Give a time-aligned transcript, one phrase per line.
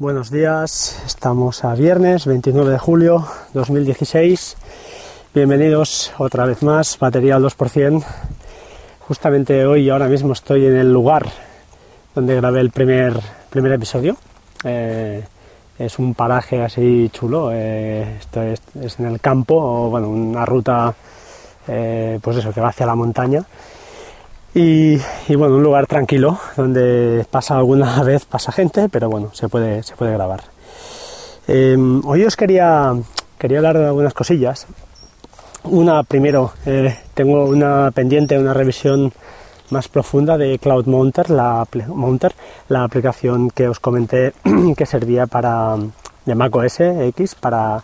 [0.00, 4.56] Buenos días, estamos a viernes 29 de julio 2016.
[5.34, 8.02] Bienvenidos otra vez más, batería al 2%.
[9.00, 11.26] Justamente hoy, ahora mismo, estoy en el lugar
[12.14, 13.12] donde grabé el primer,
[13.50, 14.16] primer episodio.
[14.64, 15.22] Eh,
[15.78, 18.20] es un paraje así chulo, eh,
[18.80, 20.94] es, en el campo, o bueno, una ruta,
[21.68, 23.44] eh, pues eso, que va hacia la montaña.
[24.52, 24.98] Y,
[25.28, 29.94] bueno, un lugar tranquilo donde pasa alguna vez pasa gente, pero bueno, se puede, se
[29.94, 30.42] puede grabar.
[31.46, 32.94] Eh, hoy os quería,
[33.38, 34.66] quería hablar de algunas cosillas.
[35.64, 39.12] Una, primero, eh, tengo una pendiente, una revisión
[39.70, 42.34] más profunda de Cloud Mounter, la, Mounter,
[42.68, 44.32] la aplicación que os comenté
[44.76, 45.76] que servía para
[46.24, 47.82] de macOS X para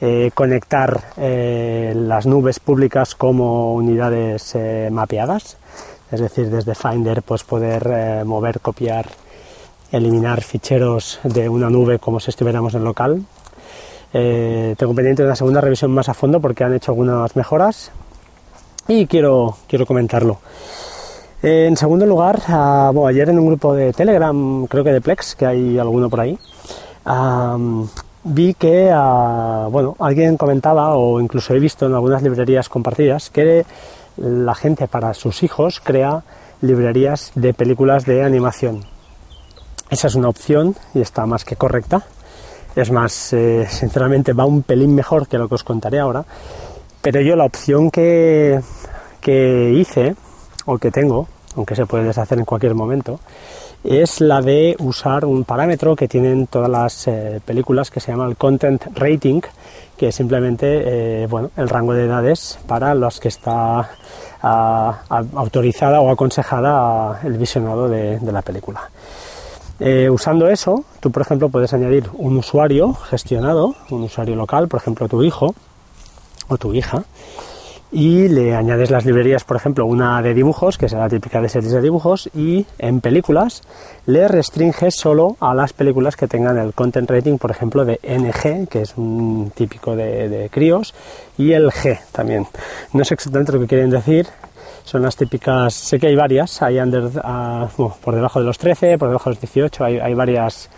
[0.00, 4.56] eh, conectar eh, las nubes públicas como unidades
[4.90, 5.56] mapeadas
[6.10, 9.06] es decir, desde Finder pues poder eh, mover, copiar,
[9.90, 13.22] eliminar ficheros de una nube como si estuviéramos en local.
[14.12, 17.90] Eh, tengo pendiente una segunda revisión más a fondo porque han hecho algunas mejoras
[18.86, 20.38] y quiero, quiero comentarlo.
[21.42, 25.34] En segundo lugar, uh, bueno, ayer en un grupo de Telegram, creo que de Plex,
[25.34, 26.38] que hay alguno por ahí,
[28.24, 33.66] vi que uh, bueno, alguien comentaba, o incluso he visto en algunas librerías compartidas, que
[34.16, 36.22] la gente para sus hijos crea
[36.60, 38.84] librerías de películas de animación.
[39.90, 42.02] Esa es una opción y está más que correcta.
[42.74, 46.24] Es más, eh, sinceramente va un pelín mejor que lo que os contaré ahora.
[47.02, 48.60] Pero yo la opción que,
[49.20, 50.16] que hice,
[50.64, 53.20] o que tengo, aunque se puede deshacer en cualquier momento,
[53.84, 58.26] es la de usar un parámetro que tienen todas las eh, películas que se llama
[58.26, 59.42] el content rating,
[59.96, 63.90] que es simplemente eh, bueno, el rango de edades para los que está
[64.40, 68.90] a, a, autorizada o aconsejada el visionado de, de la película.
[69.80, 74.80] Eh, usando eso, tú por ejemplo puedes añadir un usuario gestionado, un usuario local, por
[74.80, 75.54] ejemplo tu hijo
[76.48, 77.04] o tu hija,
[77.94, 81.72] y le añades las librerías, por ejemplo, una de dibujos, que la típica de series
[81.72, 83.62] de dibujos, y en películas
[84.06, 88.68] le restringes solo a las películas que tengan el content rating, por ejemplo, de NG,
[88.68, 90.92] que es un típico de, de críos,
[91.38, 92.48] y el G también.
[92.92, 94.26] No sé exactamente lo que quieren decir,
[94.82, 98.98] son las típicas, sé que hay varias, hay under, uh, por debajo de los 13,
[98.98, 100.68] por debajo de los 18, hay, hay varias,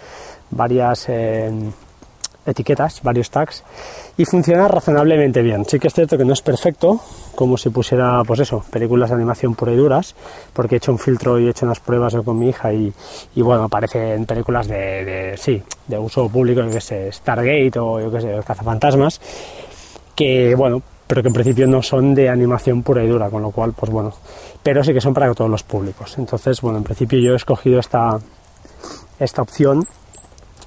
[0.50, 1.50] varias eh,
[2.46, 3.64] etiquetas, varios tags,
[4.16, 5.64] y funciona razonablemente bien.
[5.64, 7.00] Sí que es cierto que no es perfecto,
[7.34, 10.14] como si pusiera, pues eso, películas de animación pura y duras,
[10.52, 12.92] porque he hecho un filtro y he hecho unas pruebas con mi hija y,
[13.34, 18.10] y bueno, aparecen películas de, sí, de uso público, yo que sé, Stargate o yo
[18.10, 19.20] que sé, Cazafantasmas,
[20.14, 23.50] que bueno, pero que en principio no son de animación pura y dura, con lo
[23.50, 24.12] cual, pues bueno,
[24.62, 26.16] pero sí que son para todos los públicos.
[26.18, 28.18] Entonces, bueno, en principio yo he escogido esta,
[29.18, 29.86] esta opción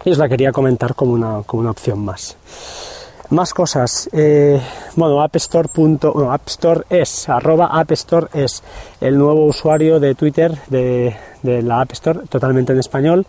[0.05, 2.37] y os la quería comentar como una, como una opción más.
[3.29, 4.09] Más cosas.
[4.11, 4.59] Eh,
[4.95, 5.69] bueno, App Store.
[5.75, 6.35] No,
[6.89, 8.63] es, arroba App Store es
[8.99, 13.27] el nuevo usuario de Twitter de, de, la App Store, totalmente en español.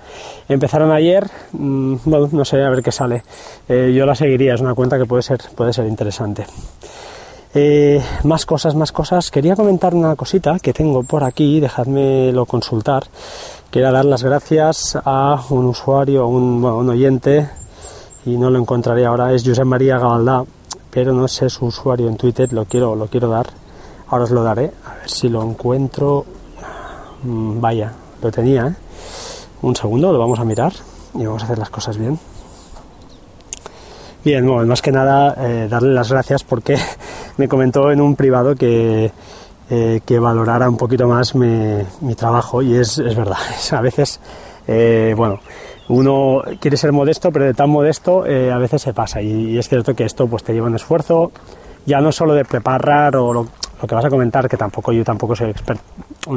[0.48, 3.22] Empezaron ayer, mmm, bueno, no sé, a ver qué sale.
[3.68, 6.46] Eh, yo la seguiría, es una cuenta que puede ser, puede ser interesante.
[7.52, 9.30] Eh, más cosas, más cosas.
[9.30, 13.04] Quería comentar una cosita que tengo por aquí, dejadmelo consultar.
[13.70, 17.48] Quiero dar las gracias a un usuario, a un, bueno, un oyente
[18.26, 20.42] y no lo encontraré ahora, es Josep María Gabaldá,
[20.90, 23.46] pero no sé su usuario en Twitter, lo quiero, lo quiero dar,
[24.08, 26.24] ahora os lo daré, a ver si lo encuentro,
[27.22, 28.74] mm, vaya, lo tenía, ¿eh?
[29.62, 30.72] un segundo, lo vamos a mirar
[31.14, 32.18] y vamos a hacer las cosas bien.
[34.24, 36.76] Bien, bueno, más que nada eh, darle las gracias porque
[37.36, 39.12] me comentó en un privado que,
[39.70, 43.38] eh, que valorara un poquito más mi, mi trabajo y es, es verdad,
[43.72, 44.20] a veces,
[44.66, 45.40] eh, bueno,
[45.88, 49.22] uno quiere ser modesto, pero de tan modesto eh, a veces se pasa.
[49.22, 51.32] Y, y, es cierto que esto pues te lleva un esfuerzo,
[51.86, 53.46] ya no solo de preparar o lo,
[53.80, 55.82] lo que vas a comentar, que tampoco yo tampoco soy experto,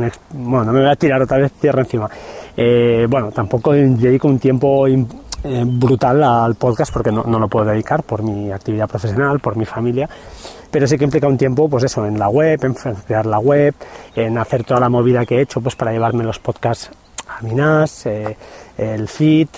[0.01, 2.09] ex, bueno, no me voy a tirar otra vez tierra encima.
[2.56, 4.97] Eh, bueno, tampoco dedico un tiempo eh,
[5.65, 9.65] brutal al podcast porque no, no, lo puedo dedicar por mi actividad profesional, por mi
[9.65, 10.09] familia,
[10.73, 13.75] pero sí que implica un tiempo, pues eso, en la web, en crear la web,
[14.15, 16.89] en hacer toda la movida que he hecho, pues para llevarme los podcasts
[17.27, 18.35] a mi NAS, eh,
[18.79, 19.49] el feed,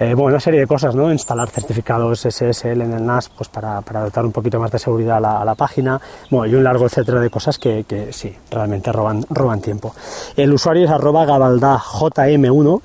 [0.00, 1.12] eh, bueno, una serie de cosas, ¿no?
[1.12, 5.18] Instalar certificados SSL en el NAS, pues para, para dotar un poquito más de seguridad
[5.18, 8.34] a la, a la, página, bueno, y un largo etcétera de cosas que, que sí,
[8.50, 9.94] realmente roban, roban tiempo.
[10.36, 12.80] El usuario es arroba gabaldajm1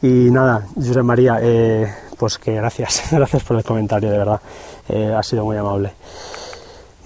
[0.00, 4.40] y nada, José María, eh, pues que gracias, gracias por el comentario, de verdad,
[4.88, 5.92] eh, ha sido muy amable.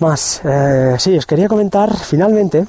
[0.03, 2.67] Más, eh, sí, os quería comentar finalmente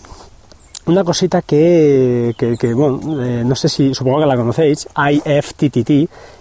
[0.85, 5.89] una cosita que, que, eh, no sé si, supongo que la conocéis, IFTTT,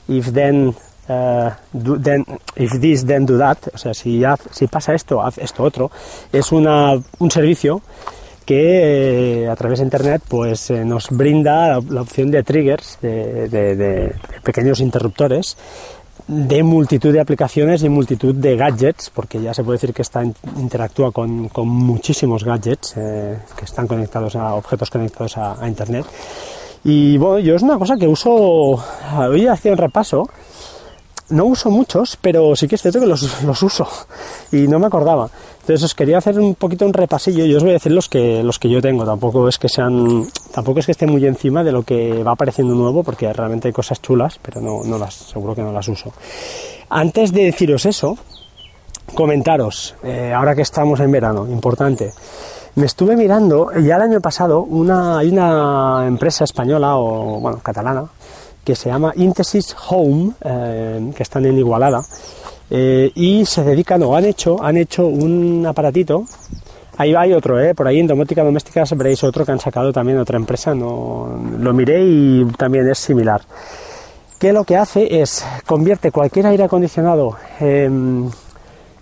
[0.08, 0.74] if then,
[1.08, 5.62] uh, then, if this then do that, o sea, si, si pasa esto, haz esto
[5.62, 5.90] otro,
[6.30, 7.80] es una, un servicio
[8.44, 14.14] que eh, a través de internet pues eh, nos brinda la, opción de triggers, de,
[14.42, 15.56] pequeños interruptores
[16.26, 20.22] de multitud de aplicaciones y multitud de gadgets, porque ya se puede decir que está,
[20.24, 26.06] interactúa con, muchísimos gadgets eh, que están conectados a objetos conectados a, a, internet.
[26.84, 30.28] Y bueno, yo es una cosa que uso, hoy hacía un repaso
[31.32, 33.88] no uso muchos, pero sí que es cierto que los, uso
[34.52, 35.28] y no me acordaba.
[35.60, 38.42] Entonces os quería hacer un poquito un repasillo y os voy a decir los que,
[38.42, 39.04] los que yo tengo.
[39.04, 42.74] Tampoco es que sean, tampoco es que esté muy encima de lo que va apareciendo
[42.74, 46.12] nuevo, porque realmente hay cosas chulas, pero no, no las, seguro que no las uso.
[46.88, 48.18] Antes de deciros eso,
[49.14, 52.12] comentaros, eh, ahora que estamos en verano, importante.
[52.74, 58.06] Me estuve mirando, ya el año pasado, una, hay una empresa española o, bueno, catalana,
[58.64, 62.02] que se llama Intesis Home, eh, que están en Igualada,
[62.70, 66.24] eh, y se dedican o han hecho, han hecho un aparatito.
[66.96, 70.18] Ahí hay otro, eh, por ahí en domótica doméstica veréis otro que han sacado también
[70.18, 73.42] otra empresa, no, lo miré y también es similar.
[74.38, 78.28] Que lo que hace es convierte cualquier aire acondicionado em,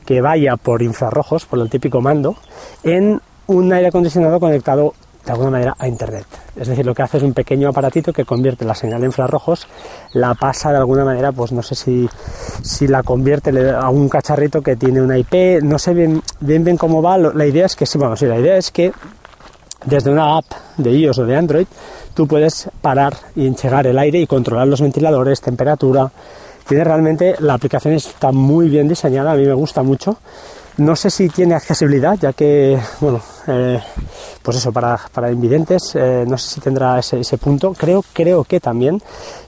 [0.05, 2.37] que vaya por infrarrojos, por el típico mando,
[2.83, 4.95] en un aire acondicionado conectado
[5.25, 6.27] de alguna manera a internet.
[6.57, 9.67] Es decir, lo que hace es un pequeño aparatito que convierte la señal de infrarrojos,
[10.13, 12.09] la pasa de alguna manera, pues no sé si,
[12.63, 16.77] si la convierte a un cacharrito que tiene una IP, no sé bien bien, bien
[16.77, 18.93] cómo va, la idea es que sí, bueno, sí, la idea es que
[19.85, 20.45] desde una app
[20.77, 21.67] de iOS o de Android
[22.15, 26.11] tú puedes parar y enchegar el aire y controlar los ventiladores, temperatura.
[26.69, 30.19] Tiene realmente, la aplicación está muy bien diseñada, a mí me gusta mucho
[30.81, 33.81] no sé si tiene accesibilidad, ya que, bueno, eh,
[34.43, 37.75] pues eso, para, para invidentes, eh, no sé si tendrá ese, punto.
[37.75, 39.01] Creo, creo que también.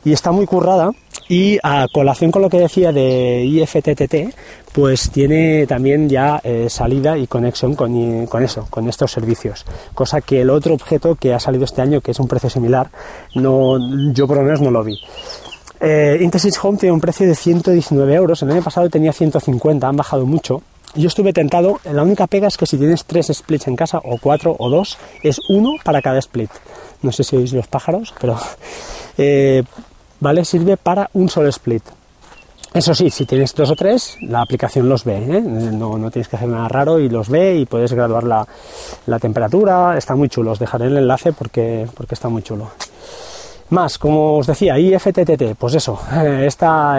[0.05, 0.91] Y está muy currada.
[1.29, 4.35] Y a colación con lo que decía de IFTTT,
[4.73, 9.65] pues tiene también ya eh, salida y conexión con, con, eso, con estos servicios.
[9.95, 12.91] Cosa que el otro objeto que ha salido este año, que es un precio similar,
[13.35, 13.79] no,
[14.13, 14.99] yo por lo menos no lo vi.
[15.81, 16.31] Eh,
[16.63, 18.43] Home tiene un precio de 119 euros.
[18.43, 20.63] El año pasado tenía 150, han bajado mucho
[20.95, 24.19] yo estuve tentado, la única pega es que si tienes tres splits en casa, o
[24.19, 26.51] cuatro o dos, es uno para cada split.
[27.03, 28.39] No sé si oís los pájaros, pero
[29.19, 29.63] eh,
[30.21, 31.83] vale, sirve para un solo split.
[32.75, 35.43] Eso sí, si tienes dos o tres, la aplicación los ve, ¿eh?
[35.43, 38.47] no, no, tienes que hacer nada raro y los ve y puedes graduar la,
[39.05, 42.71] la temperatura, está muy chulo, os dejaré el enlace porque, porque está muy chulo.
[43.73, 45.99] Más, como os decía, IFTTT, pues eso,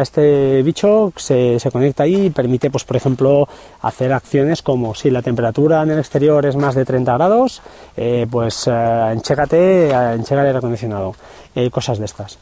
[0.02, 3.48] este bicho se, conecta ahí y permite, pues por ejemplo,
[3.84, 7.62] hacer acciones como si la temperatura en el exterior es más de 30 grados,
[7.96, 8.72] eh, pues eh,
[9.12, 11.14] enchégate, enchega el acondicionado,
[11.54, 12.40] eh, cosas de estas.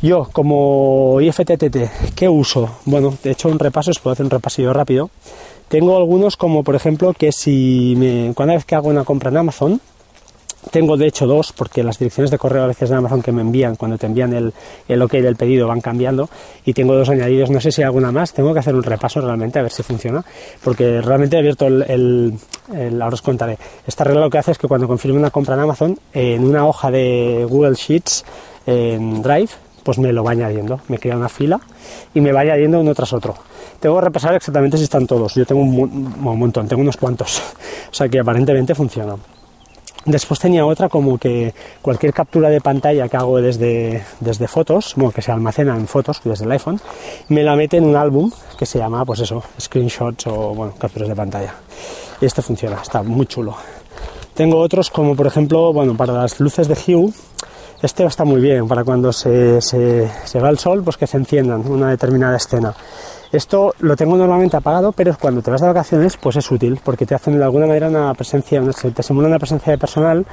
[0.00, 2.70] yo, como IFTTT, ¿qué uso?
[2.84, 5.10] Bueno, de hecho un repaso, os puedo hacer un repasillo rápido.
[5.66, 9.38] Tengo algunos como, por ejemplo, que si me, cada vez que hago una compra en
[9.38, 9.80] Amazon,
[10.70, 13.40] tengo de hecho dos, porque las direcciones de correo a veces de Amazon que me
[13.40, 14.52] envían, cuando te envían el,
[14.88, 16.28] el OK del pedido, van cambiando.
[16.64, 18.32] Y tengo dos añadidos, no sé si hay alguna más.
[18.32, 20.24] Tengo que hacer un repaso realmente a ver si funciona,
[20.62, 21.82] porque realmente he abierto el.
[22.72, 23.58] el, ahora os contaré.
[23.86, 26.66] Esta regla lo que hace es que cuando confirme una compra en Amazon, en una
[26.66, 28.24] hoja de Google Sheets,
[28.66, 29.50] en Drive,
[29.82, 30.80] pues me lo va añadiendo.
[30.88, 31.60] Me crea una fila
[32.14, 33.34] y me va añadiendo uno tras otro.
[33.80, 35.34] Tengo que repasar exactamente si están todos.
[35.34, 35.76] Yo tengo un,
[36.24, 37.42] un montón, tengo unos cuantos.
[37.92, 39.16] O sea que aparentemente funciona.
[40.04, 45.12] Después tenía otra como que cualquier captura de pantalla que hago desde, desde fotos, bueno,
[45.12, 46.80] que se almacena en fotos desde el iPhone,
[47.28, 51.14] me la mete en un álbum que se llama, pues eso, screenshots o, capturas de
[51.14, 51.54] pantalla.
[52.20, 53.54] Y este funciona, está muy chulo.
[54.34, 57.12] Tengo otros como, por ejemplo, bueno, para las luces de Hue,
[57.80, 61.16] este está muy bien, para cuando se, se, se va el sol, pues que se
[61.16, 62.74] enciendan una determinada escena.
[63.32, 67.06] Esto lo tengo normalmente apagado, pero cuando te vas de vacaciones, pues es útil, porque
[67.06, 68.62] te hacen de alguna manera una presencia,
[68.94, 70.26] te simula una presencia de personal,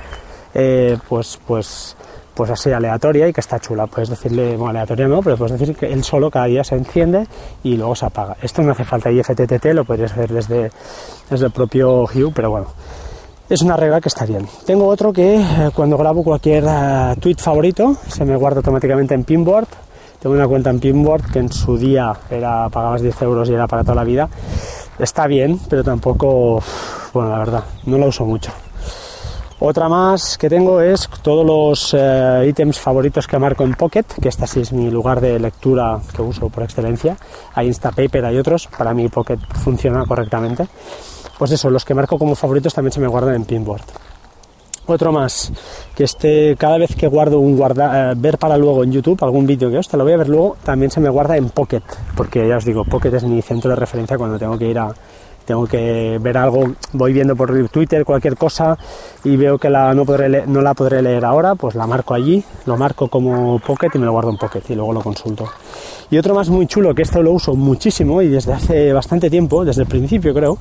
[0.53, 1.95] eh, pues, pues,
[2.33, 3.87] pues así aleatoria y que está chula.
[3.87, 7.25] Puedes decirle, bueno, aleatoria no, pero puedes decir que él solo cada día se enciende
[7.63, 8.35] y luego se apaga.
[8.41, 10.69] Esto no hace falta IFTTT, lo podrías hacer desde,
[11.29, 12.67] desde el propio Hue, pero bueno.
[13.49, 14.45] Es una regla que está bien.
[14.65, 19.23] Tengo otro que eh, cuando grabo cualquier uh, tweet favorito se me guarda automáticamente en
[19.23, 19.67] Pinboard
[20.19, 23.67] tengo una cuenta en Pinboard que en su día era pagabas 10 euros y era
[23.67, 24.29] para toda la vida.
[24.97, 26.61] Está bien, pero tampoco,
[27.13, 28.51] bueno, la verdad, no la uso mucho.
[29.61, 34.29] Otra más que tengo es todos los eh, ítems favoritos que marco en Pocket, que
[34.29, 37.17] esta sí es mi lugar de lectura que uso por excelencia.
[37.55, 40.65] Hay Instapaper, hay otros, para mí Pocket funciona correctamente.
[41.37, 43.83] Pues eso, los que marco como favoritos también se me guardan en Pinboard.
[44.89, 45.51] Otro más,
[45.95, 49.45] que este, cada vez que guardo un guarda, eh, ver para luego en YouTube algún
[49.45, 51.83] vídeo que hostia, lo voy a ver luego, también se me guarda en Pocket,
[52.15, 54.93] porque ya os digo, Pocket es mi centro de referencia cuando tengo que ir a,
[55.49, 58.77] tengo que ver algo, voy viendo por Twitter cualquier cosa
[59.23, 62.43] y veo que la, no, podré no la podré leer ahora, pues la marco allí,
[62.67, 65.49] lo marco como Pocket y me lo guardo en Pocket y luego lo consulto.
[66.11, 69.63] Y otro más muy chulo, que esto lo uso muchísimo y desde hace bastante tiempo,
[69.63, 70.57] desde el principio creo,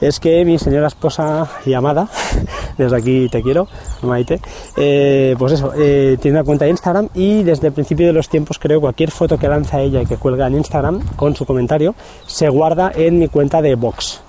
[0.00, 2.08] es que mi señora esposa y amada,
[2.78, 3.66] desde aquí te quiero,
[4.02, 4.40] Maite,
[4.76, 8.28] eh, pues eso, eh, tiene una cuenta de Instagram y desde el principio de los
[8.28, 11.94] tiempos creo cualquier foto que lanza ella y que cuelga en Instagram con su comentario
[12.26, 14.20] se guarda en mi cuenta de Vox.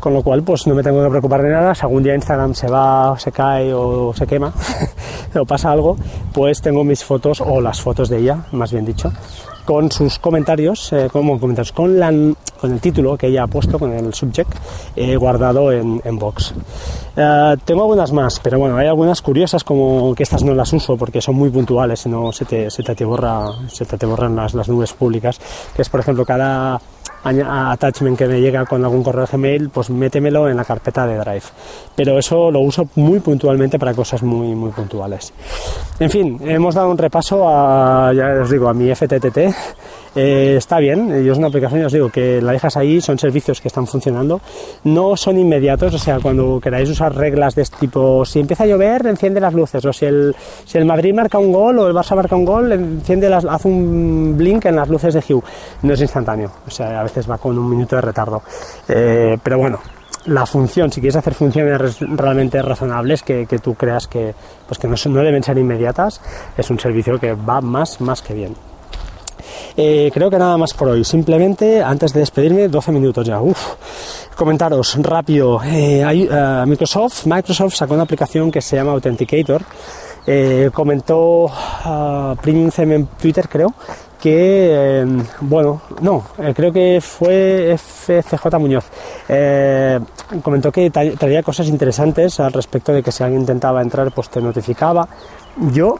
[0.00, 2.54] Con lo cual pues no me tengo que preocupar de nada, si algún día Instagram
[2.54, 4.52] se va, se cae o se quema
[5.40, 5.96] o pasa algo,
[6.32, 9.12] pues tengo mis fotos o las fotos de ella, más bien dicho,
[9.64, 12.08] con sus comentarios, eh, como comentarios, con, la,
[12.60, 14.52] con el título que ella ha puesto, con el subject,
[14.96, 16.54] eh, guardado en, en box.
[17.16, 20.96] Eh, tengo algunas más, pero bueno, hay algunas curiosas como que estas no las uso
[20.96, 24.68] porque son muy puntuales, no se te, se te, borra, se te, borran las, las
[24.68, 25.40] nubes públicas,
[25.74, 26.80] que es por ejemplo cada
[27.24, 31.44] attachment que me llega con algún correo Gmail, pues métemelo en la carpeta de Drive.
[31.94, 35.32] Pero eso lo uso muy puntualmente para cosas muy, muy puntuales.
[35.98, 39.38] En fin, hemos dado un repaso a, ya os digo, a mi FTTT.
[40.14, 43.18] Eh, está bien, yo es una aplicación, ya os digo, que la dejas ahí, son
[43.18, 44.40] servicios que están funcionando,
[44.84, 48.66] no son inmediatos, o sea, cuando queráis usar reglas de este tipo, si empieza a
[48.66, 51.94] llover, enciende las luces, o si el, si el Madrid marca un gol o el
[51.94, 55.42] Barça marca un gol, enciende las, hace un blink en las luces de Hue,
[55.82, 58.42] no es instantáneo, o sea, a veces va con un minuto de retardo,
[58.88, 59.80] eh, pero bueno,
[60.26, 64.34] la función, si quieres hacer funciones realmente razonables que, que tú creas que,
[64.66, 66.20] pues que no, no, deben ser inmediatas,
[66.56, 68.54] es un servicio que va más, más que bien.
[69.76, 71.04] Eh, creo que nada más por hoy.
[71.04, 73.40] Simplemente, antes de despedirme, 12 minutos ya.
[73.40, 73.74] Uf.
[74.36, 75.62] Comentaros rápido.
[75.64, 79.62] Eh, eh, Microsoft, Microsoft sacó una aplicación que se llama Authenticator.
[80.72, 83.74] comentó uh, Premium en Twitter, creo,
[84.20, 85.04] que,
[85.40, 88.84] bueno, no, creo que fue FCJ Muñoz,
[90.42, 94.40] comentó que traía cosas interesantes al respecto de que si alguien intentaba entrar, pues te
[94.40, 95.08] notificaba.
[95.72, 95.98] Yo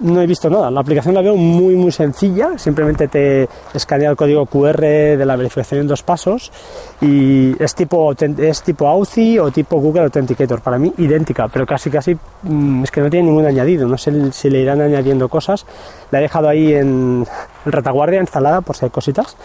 [0.00, 0.70] no he visto nada.
[0.70, 5.36] La aplicación la veo muy muy sencilla, simplemente te escanea el código QR de la
[5.36, 6.52] verificación en dos pasos
[7.00, 11.90] y es tipo es tipo Authy o tipo Google Authenticator, para mí idéntica, pero casi
[11.90, 15.66] casi mm, es que no tiene ningún añadido, no sé si le irán añadiendo cosas.
[16.10, 17.26] La he dejado ahí en
[17.64, 19.36] retaguardia instalada por si hay cositas,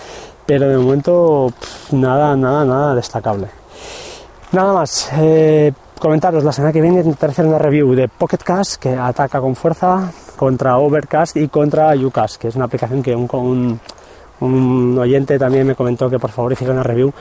[0.46, 1.52] pero de momento
[1.92, 3.48] nada, nada, nada destacable.
[4.52, 5.10] Nada más.
[5.14, 9.42] Eh, comentaros la semana que viene intentaré hacer una review de Pocket Cash que ataca
[9.42, 13.78] con fuerza contra Overcast y contra Ucast, que es una aplicación que un,
[14.40, 17.12] un, oyente también me comentó que por favor hiciera una review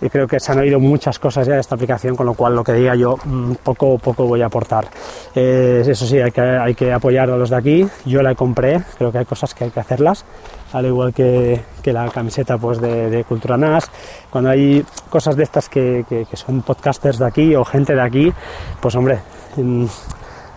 [0.00, 2.56] y creo que se han oído muchas cosas ya de esta aplicación, con lo cual
[2.56, 4.88] lo que diga yo mm, poco poco voy a aportar.
[5.36, 7.86] Eh, eso sí, hay que, hay que apoyar a los de aquí.
[8.06, 10.24] Yo la compré, creo que hay cosas que hay que hacerlas,
[10.72, 13.88] al igual que, que la camiseta pues de, de, Cultura NAS.
[14.30, 18.02] Cuando hay cosas de estas que, que, que son podcasters de aquí o gente de
[18.02, 18.32] aquí,
[18.80, 19.20] pues hombre,
[19.56, 19.86] Mm,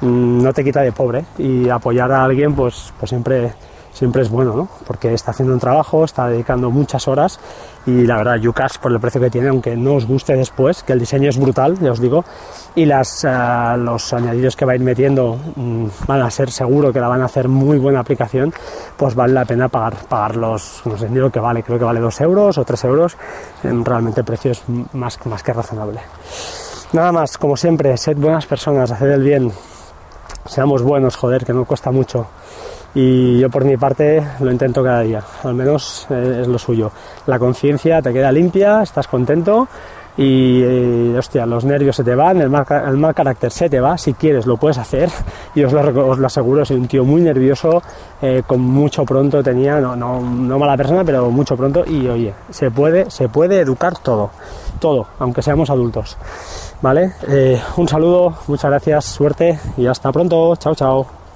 [0.01, 3.53] no te quita de pobre y apoyar a alguien pues, pues siempre,
[3.91, 4.69] siempre es bueno, ¿no?
[4.85, 7.39] porque está haciendo un trabajo, está dedicando muchas horas
[7.87, 10.93] y la verdad Yucas por el precio que tiene, aunque no os guste después, que
[10.93, 12.23] el diseño es brutal, ya os digo,
[12.75, 16.91] y las, uh, los añadidos que va a ir metiendo um, van a ser seguro
[16.91, 18.53] que la van a hacer muy buena aplicación,
[18.97, 21.85] pues vale la pena pagar, pagar los, no sé ni lo que vale, creo que
[21.85, 23.17] vale 2 euros o 3 euros,
[23.63, 24.63] realmente el precio es
[24.93, 26.01] más, más que razonable.
[26.93, 29.51] Nada más, como siempre, sed buenas personas, haced el bien,
[30.45, 32.27] seamos buenos, joder, que no cuesta mucho.
[32.95, 36.91] Y yo por mi parte lo intento cada día, al menos eh, es lo suyo.
[37.27, 39.67] La conciencia te queda limpia, estás contento
[40.17, 42.65] y, eh, hostia, los nervios se te van, el mal,
[43.13, 45.09] carácter se te va, si quieres lo puedes hacer
[45.53, 47.83] y os lo, os lo aseguro, soy un tío muy nervioso,
[48.21, 52.33] eh, con mucho pronto tenía, no, no, no mala persona, pero mucho pronto y oye,
[52.49, 54.31] se puede, se puede educar todo,
[54.79, 56.17] todo, aunque seamos adultos.
[56.81, 57.13] ¿Vale?
[57.27, 60.55] Eh, un saludo, muchas gracias, suerte y hasta pronto.
[60.57, 61.26] Chao, chao.